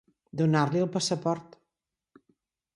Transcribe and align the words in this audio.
Donar-li 0.39 0.81
el 0.85 0.89
passaport. 0.95 1.55